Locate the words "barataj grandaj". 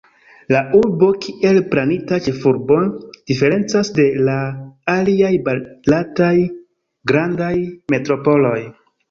5.51-7.53